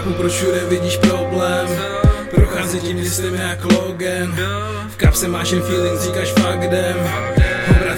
Nechápu, 0.00 0.18
proč 0.18 0.32
všude 0.32 0.64
vidíš 0.68 0.96
problém. 0.96 1.68
Prochází 2.34 2.80
tím 2.80 2.96
městem 2.96 3.34
jak 3.34 3.64
Logan 3.64 4.36
V 4.88 4.96
kapse 4.96 5.28
máš 5.28 5.50
jen 5.50 5.62
feeling, 5.62 6.00
říkáš 6.00 6.32
fuck 6.32 6.70
them 6.70 7.39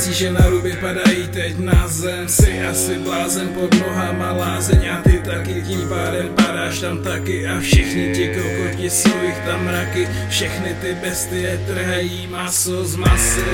Obracíš 0.03 0.21
je 0.21 0.33
na 0.33 0.47
ruby, 0.51 0.73
padají 0.81 1.29
teď 1.33 1.59
na 1.59 1.89
zem. 1.89 2.29
Jsi 2.29 2.61
asi 2.61 2.99
blázen 2.99 3.49
pod 3.49 3.75
nohama 3.81 4.33
lázeň 4.33 4.89
A 4.89 5.03
ty 5.03 5.23
taky 5.25 5.63
tím 5.63 5.89
pádem 5.89 6.29
padáš 6.35 6.79
tam 6.79 6.99
taky. 6.99 7.47
A 7.47 7.61
všichni 7.61 8.13
ti 8.15 8.29
kokoti 8.29 8.91
jsou 8.91 9.23
jich 9.23 9.39
tam 9.39 9.65
mraky. 9.65 10.09
Všechny 10.29 10.77
ty 10.81 10.95
bestie 10.95 11.61
trhají 11.67 12.27
maso 12.27 12.85
z 12.85 12.97
masy. 12.97 13.45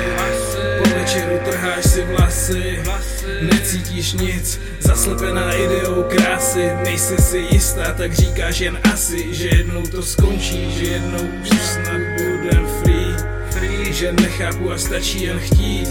Po 0.78 0.88
večeru 0.88 1.38
trháš 1.44 1.84
si 1.84 2.02
vlasy. 2.02 2.82
Necítíš 3.42 4.12
nic, 4.12 4.60
zaslepená 4.80 5.52
ideou 5.52 6.04
krásy. 6.08 6.70
Nejsi 6.84 7.16
si 7.16 7.38
jistá, 7.50 7.92
tak 7.92 8.12
říkáš 8.12 8.60
jen 8.60 8.78
asi 8.92 9.34
Že 9.34 9.48
jednou 9.48 9.82
to 9.82 10.02
skončí, 10.02 10.72
že 10.78 10.84
jednou 10.84 11.28
už 11.42 11.60
snad 11.60 12.00
budem 12.16 12.66
free 12.82 12.97
že 13.98 14.12
nechápu 14.12 14.72
a 14.72 14.78
stačí 14.78 15.22
jen 15.22 15.38
chtít 15.38 15.88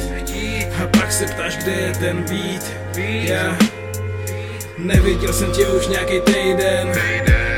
A 0.83 0.87
pak 0.87 1.11
se 1.11 1.25
ptáš, 1.25 1.57
kde 1.57 1.71
je 1.71 1.93
ten 1.93 2.23
beat 2.23 2.63
Já 2.95 3.57
Neviděl 4.77 5.33
jsem 5.33 5.51
tě 5.51 5.67
už 5.67 5.87
nějaký 5.87 6.21
týden 6.21 6.91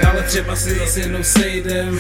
Ale 0.10 0.24
třeba 0.24 0.56
si 0.56 0.76
zase 0.76 1.00
jednou 1.00 1.24
sejdem 1.24 2.00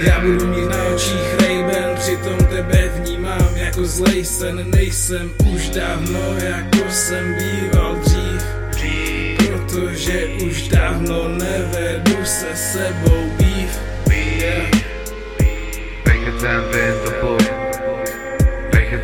Já 0.00 0.20
budu 0.20 0.46
mít 0.46 0.68
na 0.68 0.84
očích 0.84 1.40
rejben 1.40 1.96
Přitom 1.98 2.38
tebe 2.46 2.90
vnímám 2.96 3.56
jako 3.56 3.84
zlej 3.84 4.24
sen 4.24 4.70
Nejsem 4.70 5.30
už 5.54 5.68
dávno 5.68 6.36
jako 6.42 6.90
jsem 6.90 7.34
býval 7.34 7.96
dřív 7.96 8.42
Protože 9.38 10.26
už 10.26 10.68
dávno 10.68 11.28
nevedu 11.28 12.24
se 12.24 12.56
sebou 12.56 13.30
beef 13.38 13.80
yeah. 14.16 14.70
Bechytám 16.04 16.64
tento 16.72 17.10
puk 17.20 17.55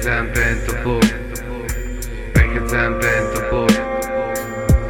Bechytám 0.03 0.27
tento 0.35 0.75
puk 0.83 1.07
Bechytám 2.35 2.99
tento 2.99 3.41
puk 3.47 3.75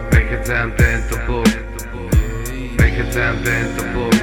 Bechytám 0.09 0.73
tento 0.73 1.17
puk 1.29 1.53
Bechytám 2.81 3.35
tento 3.45 3.83
puk 3.93 4.17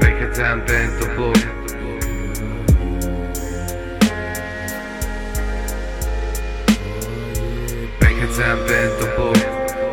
Bechytám 0.00 0.58
tento 0.64 1.04
puk 1.12 1.40
Bechytám 8.00 8.58
tento 8.64 9.06
puk 9.20 9.38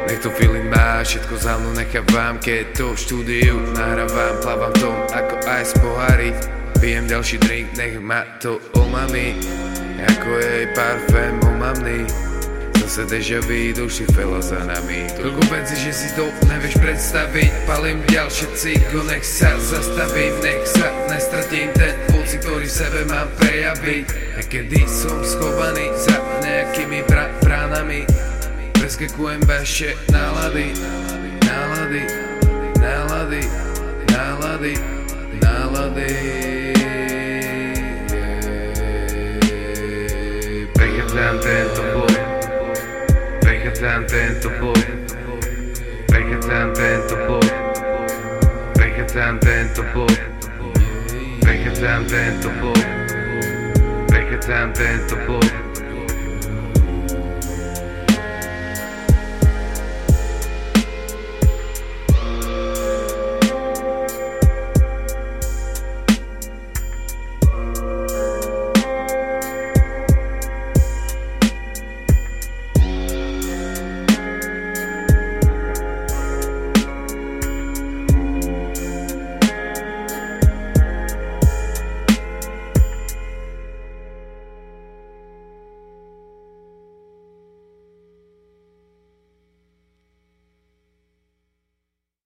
Nech 0.08 0.20
to 0.24 0.32
feeling 0.40 0.72
má, 0.72 1.04
všetko 1.04 1.36
za 1.36 1.60
mnou 1.60 1.76
nechávam 1.76 2.40
Keď 2.40 2.80
to 2.80 2.96
v 2.96 3.00
štúdiu 3.04 3.60
nahrávam 3.76 4.40
Plávam 4.40 4.72
v 4.72 4.80
tom 4.80 4.96
ako 5.12 5.36
ice 5.60 5.76
pohári 5.84 6.32
Pijem 6.86 7.10
ďalší 7.10 7.42
drink, 7.42 7.74
nech 7.82 7.98
ma 7.98 8.22
to 8.38 8.62
omami 8.78 9.34
Ako 10.06 10.38
jej 10.38 10.70
parfém 10.78 11.34
omamný 11.42 12.06
Zase 12.78 13.10
deja 13.10 13.42
vu, 13.42 13.74
duši 13.74 14.06
fela 14.14 14.38
za 14.38 14.62
nami. 14.62 15.10
Toľko 15.18 15.42
penci, 15.50 15.82
že 15.82 15.90
si 15.90 16.14
to 16.14 16.30
nevieš 16.46 16.78
predstaviť 16.78 17.66
Palím 17.66 18.06
ďalšie 18.06 18.54
cigo, 18.54 19.02
nech 19.02 19.26
sa 19.26 19.58
zastavím 19.58 20.38
Nech 20.46 20.62
sa 20.70 20.94
nestratím. 21.10 21.74
Ten 21.74 21.98
pocit, 22.14 22.46
ktorý 22.46 22.70
v 22.70 22.78
sebe 22.78 23.02
mám 23.10 23.34
prejaviť 23.42 24.06
A 24.38 24.46
kedy 24.46 24.86
som 24.86 25.26
schovaný 25.26 25.90
za 25.98 26.22
nejakými 26.46 27.02
bra- 27.10 27.34
bránami. 27.42 28.06
Preskekujem 28.78 29.42
vaše 29.50 29.98
nálady 30.14 30.78
Nálady, 30.78 31.34
nálady, 31.50 32.04
nálady, 32.78 33.42
nálady 34.14 34.95
tante 41.36 41.62
en 41.62 41.74
tu 41.74 41.82
book. 41.94 42.12
Vegetante 43.42 44.14
en 44.14 44.40
tu 44.40 44.50
book. 44.60 44.78
Vegetante 46.10 46.96
en 46.96 47.08
tu 47.08 47.16
book. 47.28 47.46
Vegetante 48.76 49.62
en 49.62 49.74
tu 49.74 49.82
book. 49.94 50.20
Vegetante 51.42 52.16
en 52.16 52.40
tu 52.40 52.50
book. 52.62 52.78
Vegetante 54.10 54.84
en 54.84 55.08
tu 55.08 55.16
book. 55.28 55.95